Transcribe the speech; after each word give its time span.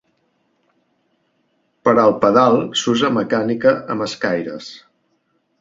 Per 1.87 1.93
al 2.03 2.15
Pedal 2.25 2.57
s'usa 2.85 3.13
mecànica 3.21 3.77
amb 3.97 4.07
escaires. 4.07 4.73